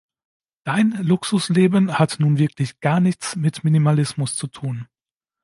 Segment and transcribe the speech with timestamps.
[0.63, 4.87] Dein Luxusleben hat nun wirklich gar nichts mit Minimalismus zu tun.